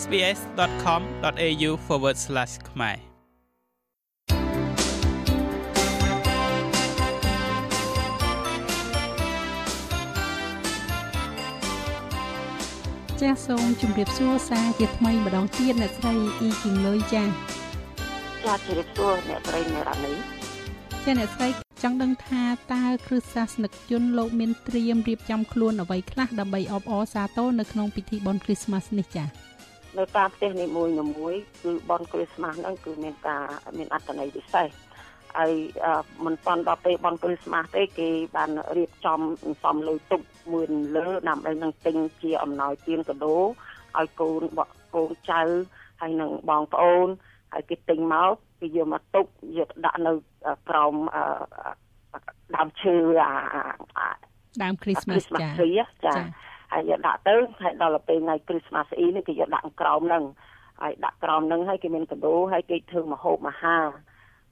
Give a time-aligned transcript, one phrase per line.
[0.00, 1.70] sbs.com.au/
[2.70, 2.96] ខ្មែរ
[13.20, 20.12] ចាសសូមជម្រាបសួរសារជាថ្មីម្ដងទៀតអ្នកស្រីអ៊ីគីងលុយចាចាជម្រាបសួរអ្នកស្រីនៅរ៉ានី
[21.04, 21.48] ចាអ្នកស្រី
[21.82, 29.45] ចង់ដឹងថាតើគ្រឹះសាសនិកជនលោកមានត្រៀមរៀបចំខ្លួនអ្វីខ្លះដើម្បីអបអរសាទរនៅក្នុងពិធីបុណ្យគ្រីស្មាស់នេះចា
[29.98, 30.92] នៅតាមផ្ទះនីមួយៗ
[31.62, 33.44] គឺបុណ្យគ្រីស្មាស់ហ្នឹងគឺមានការ
[33.78, 34.68] មានអត្ថន័យពិសេស
[35.36, 35.52] ហើយ
[36.24, 39.20] មិនតាន់ដល់ពេលបន់គ្រីស្មាស់ទេគេបានរៀបចំ
[39.64, 40.20] សំលុយទុក
[40.52, 40.64] មួយ
[40.96, 43.36] លើដើម្បីនឹងទិញជាអំណោយទានកដោ
[43.98, 44.42] ឲ្យកូន
[44.94, 45.42] កូនចៅ
[46.00, 47.06] ហើយនឹងបងប្អូន
[47.52, 49.26] ហើយគេទិញមកគេយកមកទុក
[49.58, 50.12] យកដាក់នៅ
[50.68, 50.94] ក្រោម
[52.56, 54.08] ដើមឈើអា
[54.62, 55.48] ដើមគ្រីស្មាស់ចា
[56.06, 56.14] ចា
[56.76, 60.24] ហើយយកដាក់ទៅហើយដល់ពេលថ្ងៃគ្រីស្មាស់អ៊ីនេះគេយកដាក់ក្រោមហ្នឹង
[60.82, 63.84] ហើយដាក់ក្រោមហ្នឹងហើយគេមានកដោហើយគេធ្វើមហូបអាហារ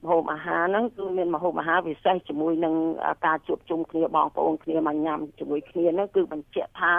[0.03, 2.75] ម្ហូបអាហារហ្នឹងគឺមានម្ហូបអាហារពិសេសជាមួយនឹង
[3.27, 6.93] ការជួបជុំគ្នាបងប្អូនគ្នាមកញ៉ាំជាមួយគ្នាហ្នឹងគឺបញ្ជាក់ថា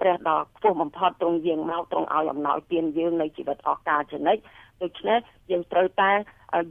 [0.00, 4.36] ព្រះដ៏ខ្ពស់បំផុតទ្រង់យាងមកទ្រង់ឲ្យអំណោយទានយើងនៅជីវិតអស់កលចនិច
[4.82, 5.18] ដូច្នេះ
[5.50, 6.12] យើងត្រូវតែ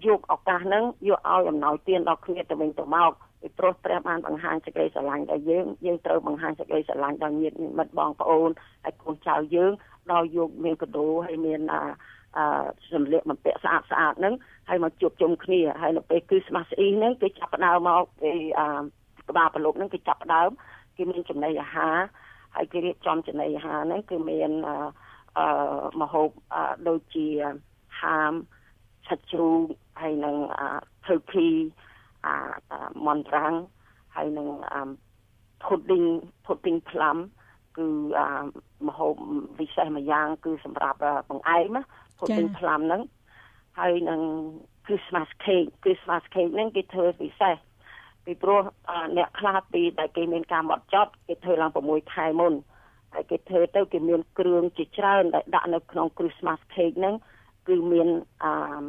[0.05, 8.49] យកឱកាសហ្នឹងយកឲ្យអំណោយទានដល់គ្នាទៅវិញទៅមកពីព្រោះព្រះបានបង្ហាញសេចក្តីស្រឡាញ់ដល់យើងយើងត្រូវបង្ហាញសេចក្តីស្រឡាញ់ដល់ញាតិមិត្តបងប្អូន
[8.83, 9.71] ហើយកូនចៅយើង
[10.11, 11.81] ដល់យកមានកដោហើយមានអឺ
[12.91, 14.33] សម្លៀកបំពាក់ស្អាតស្អាតហ្នឹង
[14.69, 18.67] ហើយមកជួបជុំគ្នាហើយនៅពេលគឺស្មាស់ស្អ៊ីហ្នឹងគេចាប់ផ្ដើមមកពីអឺ
[19.29, 20.49] ក្បាលប្រឡប់ហ្នឹងគេចាប់ផ្ដើម
[20.95, 21.97] គេមានចំណីអាហារ
[22.55, 24.75] ហើយគេរៀបចំចំណីអាហារហ្នឹងគឺមានអឺ
[25.37, 25.47] អឺ
[26.01, 26.29] មហូប
[26.87, 27.27] ដូចជា
[28.01, 28.31] ហាម
[29.07, 29.61] ឆាច់ជ្រូក
[30.01, 30.35] ហើយនឹង
[31.05, 31.47] ថឺគី
[32.25, 32.35] អា
[33.05, 33.53] មនត្រាំង
[34.15, 34.47] ហើយនឹង
[35.63, 36.03] ផូឌីង
[36.45, 37.17] ផូឌីងផ្លាំ
[37.77, 37.87] គឺ
[38.87, 39.13] មហូប
[39.59, 41.83] ពិសេសម្យ៉ាង គឺសម្រាប់បង្អែមណា
[42.19, 43.01] ផូឌីងផ្លាំហ្នឹង
[43.79, 44.21] ហើយនឹង
[44.85, 47.55] Christmas cake Christmas cake ហ្នឹងគេធ្វើពិសេស
[48.25, 48.61] ពីព្រោះ
[49.17, 52.53] អ្នកខ្លះពីដែលគេមានការមកចត់គេធ្វើឡើង6ខែមុន
[53.13, 57.15] ហើយគេធ្វើទៅគេមានគ្រឿងជាច្រើនដែលដាក់នៅក្នុង Christmas cake ហ្នឹង
[57.67, 58.07] គឺមាន
[58.43, 58.83] អឺ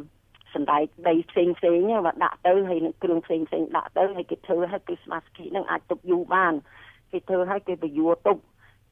[0.53, 6.53] សណ្ដែកដីផ្សេងផ្សេងមកដាក់ទៅហើយនឹងគ្រឿងផ្សេងផ្សេងដាក់ទៅហើយគេធ្វើឲ្យ Christmas cake ហ្នឹងអាចទុកយូរបាន
[7.11, 8.37] គេធ្វើឲ្យគេបញ្យួរទុក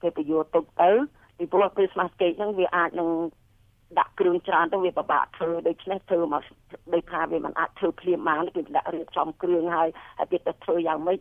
[0.02, 0.92] គេបញ្យួរទុកទៅ
[1.38, 3.10] ពីព្រោះ Christmas cake ហ្នឹងវាអាចនឹង
[4.00, 6.44] ដាក់គ្រឿងច្រើនទៅវាពិបាកធ្វើដូច្នេះធ្វើមក
[6.94, 11.20] ដោយថាវាមិនអាចធ្វើភ្លាមបានគេដាក់រៀបចំគ្រឿងហើយហើយគេទៅធ្វើយ៉ាងម៉េច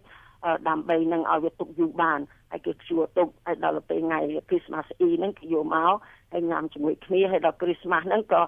[0.69, 2.21] ដើម្បីនឹងឲ្យវាទុកយូរបាន
[2.51, 5.93] ហើយគេព្យួរទុកហើយដល់ពេលថ្ងៃ Christmas Eve ហ្នឹងគេយកមក
[6.33, 8.41] ហើយញ៉ាំជាមួយគ្នាហើយដល់ Christmas ហ្នឹងក៏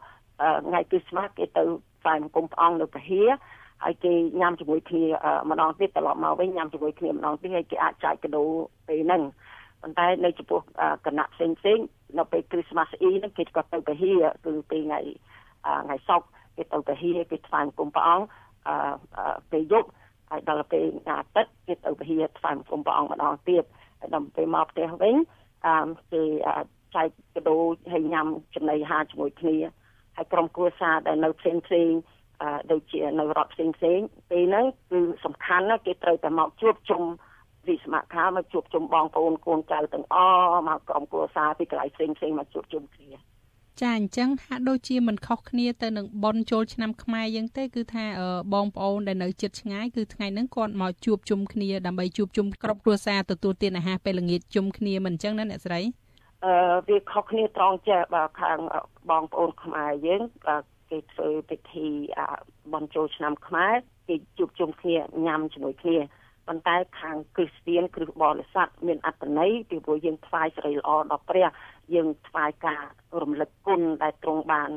[0.67, 1.63] ថ្ងៃ Christmas គេទៅ
[2.01, 3.29] ផ្សាយមង្គមព្រះអង្គនៅពហិយ
[3.85, 5.05] ហើយគេញ៉ាំជាមួយគ្នា
[5.51, 8.45] ម្ដងទៀតត្រឡប់មកវិញញ៉ាំជាមួយគ្នាម្ដងទៀតហើយគេអាចចែកកាដូ
[8.89, 9.23] ពេលហ្នឹង
[9.83, 10.61] ប៉ុន្តែនៅចំពោះ
[11.07, 11.79] គណៈផ្សេងផ្សេង
[12.19, 15.01] នៅពេល Christmas Eve ហ្នឹងគេក៏ទៅពហិយគឺពេលថ្ងៃ
[15.85, 16.27] ថ្ងៃសុក្រ
[16.57, 18.27] គេទៅពហិយគេថ្វាយបង្គំព្រះអង្គ
[18.69, 19.89] អឺពេលយប់
[20.31, 23.65] ហើយដល់ពេលថ្ងៃអាទិត្យគេទៅពហិយថ្វាយបង្គំព្រះអង្គម្ដងទៀត
[24.01, 25.15] ហើយដល់ពេលមកផ្ទះវិញ
[25.67, 26.23] អឺគេ
[26.95, 27.57] ចែកកដោ
[27.93, 29.57] ឲ្យញ៉ាំចំណីអាហារជាមួយគ្នា
[30.17, 31.91] ហើយក្រុមគ្រួសារដែលនៅផ្សេងផ្សេង
[32.43, 33.99] អឺដូចជានៅរដ្ឋផ្សេងផ្សេង
[34.31, 37.03] ពេលហ្នឹងគឺសំខាន់ណាស់គេត្រូវតែមកជួបជុំ
[37.69, 40.17] វិស្មខាមកជួបជុំបងប្អូនកូនចៅទាំងអ
[40.55, 43.11] ស់មកក្រុមគ្រួសារពីកន្លែងផ្សេងផ្សេងមកជួបជុំគ្នា
[43.83, 48.05] ចាអញ្ចឹងហាក់ដូចជាមិនខុសគ្នាទៅនឹងប៉ុនចូលឆ្នាំខ្មែរយើងទេគឺថា
[48.55, 55.81] បងប្អូនដែលនៅជិតឆ្ងាយគឺថ្ងៃហ្នឹងគាត់មកជួបជុំគ្នាដើម្បីជួបជុំក្រុមគ្រួសារទទួលទានអាហារពេលល្ងាចជុំគ្នាមិនអញ្ចឹងណាអ្នកស្រី
[56.45, 56.53] អឺ
[56.89, 58.59] វាខុសគ្នាត្រង់ចេះបាទខាង
[59.11, 60.23] បងប្អូនខ្មែរយើង
[60.91, 61.89] គេធ្វើពិធី
[62.73, 63.75] បន់ចូលឆ្នាំខ្មែរ
[64.09, 64.97] គេជួបជុំគ្នា
[65.27, 65.99] ញ៉ាំជាមួយគ្នា
[66.49, 71.47] ប៉ុន្តែខាងគ្រីស្ទៀនគ្រឹះបរិស័ទមានអត្តន័យពីព្រោះយើងថ្វាយសេរីល្អដល់ព្រះ
[71.95, 72.83] យើងថ្វាយការ
[73.23, 74.71] រំលឹកគុណដែលទ្រង់បាន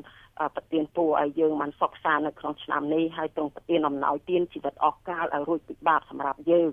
[0.56, 6.72] ប្រទានពរឲ្យយើងបានសុខសាន្តនៅក្នុងឆ្នាំនេះហើយទ្រង់ប្រទានអំណោយទានជីវិតអស់កលឲ្យរួចពីបាបសម្រាប់យើង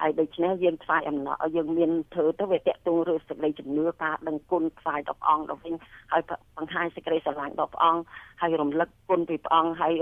[0.00, 5.74] ហើយដូច្នេះយើងថ្វាយអំណោយយើងមានធ្វើទៅវាតកតងរឿងសេចក្តីជំនឿការដឹងគុណថ្វាយដល់ព្រះអង្គដល់វិញ
[6.12, 6.22] ហើយ
[6.56, 8.02] បង្ហាញសេចក្តីស្រឡាញ់ដល់ព្រះអង្គ
[8.40, 9.94] ហើយរំលឹកគុណពីព្រះអង្គហើយ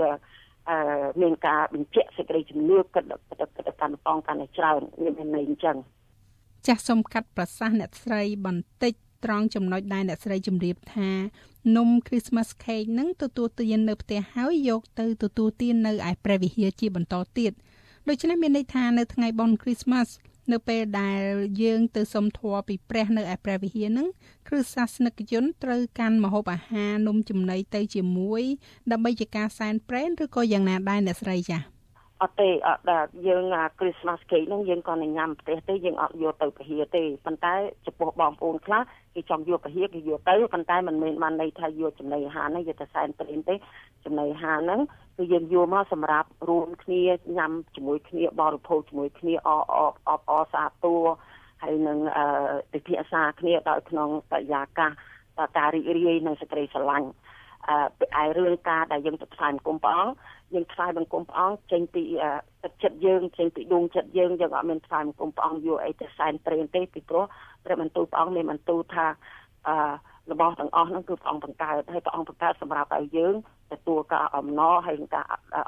[1.21, 5.77] មានការបញ្ជាក់សេចក្តីជំនឿគិតគិតកាន់ប៉ងកាន់តែច្រើនមានន័យអញ្ចឹង
[6.67, 8.93] ចាស់សុំកាត់ប្រសាសន៍អ្នកស្រីបន្តិច
[9.25, 11.11] ត្រង់ចំណុចដែលអ្នកស្រីជម្រាបថា
[11.77, 17.51] នំ Christmas cake នឹងទទួលទាននៅផ្ទះហើយយកទៅទទួលទាននៅឯព្រះវិហារជាបន្តទៀត
[18.07, 20.07] ដូច្នេះមានន័យថានៅថ្ងៃបុណ្យ Christmas
[20.51, 21.21] នៅពេលដែល
[21.63, 24.07] យើងទៅសុំធម៌ពីព្រះនៅឯព្រះវិហារនឹង
[24.47, 28.43] គ្រឹះសាសនិកជនត្រូវកាន់ម្ហូបអាហារនំចំណីទៅជាមួយ
[28.91, 31.61] ដើម្បីជាការសែនព្រេនឬក៏យ៉ាងណាដែរអ្នកស្រីចា៎
[32.21, 33.43] អត់ទេអត់ដែរយើង
[33.79, 37.53] Christmas cake ហ្នឹងយើងក៏ញ៉ាំផ្ទះទេយើងអត់យកទៅពហិទេប៉ុន្តែ
[37.85, 38.81] ចំពោះបងប្អូនខ្លះ
[39.19, 43.55] គេគេចង់យកពហិគេយកទៅប៉ុន្តែมันមិនបានន័យថាយកចំណីអាហារហ្នឹងយកទៅសែនព្រេនទេ
[44.05, 44.79] ចំណីអាហារហ្នឹង
[45.17, 47.01] គឺយើងយកមកសម្រាប់រួមគ្នា
[47.37, 49.75] ញ៉ាំជាមួយគ្នាបរិភោគជាមួយគ្នាអអ
[50.09, 51.01] អបអសាទរ
[51.61, 52.25] ហើយនឹងអឺ
[52.71, 54.91] ពិភាក្សាគ្នាដោយក្នុងបរិយាកាស
[55.57, 57.09] ការរីករាយនិងសេចក្តីស្រឡាញ់
[58.17, 60.13] អឺឯរឿងការដែលយើងទៅផ្សាយបង្គំព្រះអង្គ
[60.53, 62.03] យើងថ្វាយបង្គំព្រះអង្គចេញពី
[62.63, 67.25] ទឹកចិត្តយើងចេញពីដួងចិត្តយើងយើងអត់មានថ្វាយបង្គំព្រះអង្គយកអីទៅសែនព្រេនទេពីព្រោះ
[67.63, 69.05] ព្រះបន្ទូលព្រះអង្គមានបន្ទូលថា
[69.67, 69.75] អឺ
[70.31, 73.35] របស់ទាំងអស់ហ្នឹងគឺព្រះអង្គបង្កើតហើយព្រះអង្គបង្កើតសម្រាប់ឲ្យយើង
[73.73, 75.25] ទទួលការអំណរហើយការ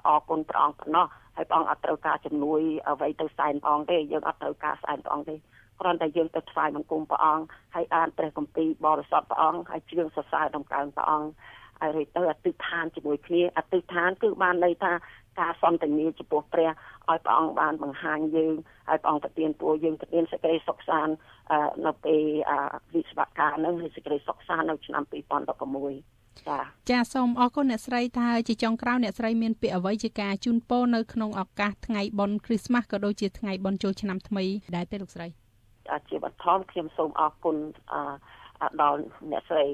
[0.08, 1.06] អរគុណព្រះអង្គប៉ុណ្ណោះ
[1.36, 5.36] ហើយព្រះអង្គអត់ត្រូវការជំនួយអ្វីទៅសែនព្រះអង្គទេយើងអត់ត្រូវការសែនព្រះអង្គទេ
[5.80, 7.44] គ្រាន់តែយើងទៅថ្វាយបង្គំព្រះអង្គ
[7.76, 11.28] ហើយអានព្រះគម្ពីរបរិសុទ្ធព្រះអង្គហើយជ្រៀងសរសើរដំកើងព្រះអង្គ
[11.82, 14.94] ហើយរួចទៅអតិថានជាមួយគ្នាអតិថានគឺបានន័យថា
[15.40, 16.70] ការសន្ទនាចំពោះព្រះ
[17.10, 18.54] ឲ្យព្រះអង្គបានបង្ហាញយើង
[18.90, 21.14] ឲ្យព្រះអង្គប្រទានពរយើងប្រទានសេចក្តីសុខសាន្ត
[21.86, 22.22] នៅពេល
[22.94, 34.46] វិស្វកម្មនឹងហើយសេចក្តីសុខសាន្តនៅឆ្នាំ2016ចាចាសូមអរគុណអ្នកស្រីថាជាចុងក្រោយអ្នកស្រីមានពាក្យអ្វីជាការជូនពរនៅក្នុងឱកាសថ្ងៃបុណ្យគ្រីស្មាស់ក៏ដូចជាថ្ងៃបុណ្យចូលឆ្នាំថ្មី
[34.76, 35.28] ដែរទេលោកស្រី
[36.10, 37.56] ជាបឋមខ្ញុំសូមអរគុណ
[38.82, 39.02] ដល់
[39.32, 39.66] អ្នកស្រី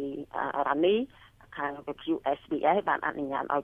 [0.68, 0.95] រ៉ានី
[1.58, 3.64] ខាងវិទ្យុ SBS បានអនុញ្ញាតឲ្យ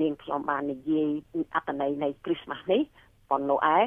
[0.00, 1.08] នាងខ្ញុំបាននិយាយ
[1.54, 2.82] អត្តន័យនៃ Christmas នេះ
[3.30, 3.78] ប៉ុនណូអែ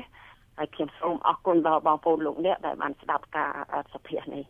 [0.60, 3.52] ហើយខ្ញុំសូមអរគុណដល់បងប្អូនលោកអ្នកដែលបានស្ដាប់ការ
[3.94, 4.44] សភានេះ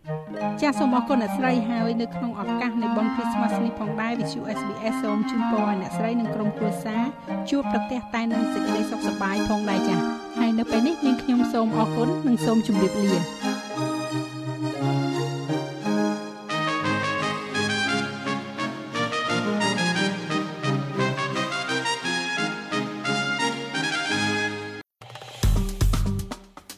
[0.61, 7.03] ចាសសូមអរគុណអ្នកស្រីហើយនៅក្នុងឱកាសនៃបុណ្យ Christmas នេះផងដែរវិទ្យុ SBS សូមជូនពរឲ្យអ្នកស្រីនិងក្រុមគ្រួសារ
[7.49, 9.99] ជួបប្រទះតែនឹងសេចក្តីសុខសប្បាយផងដែរចាស
[10.37, 13.44] ហើយនៅពេលនេះនាងខ្ញុំសូមអរគុណនិងសូមជម្រាបលា